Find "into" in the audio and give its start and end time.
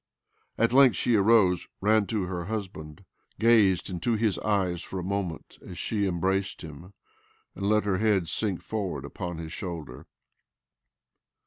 3.87-4.13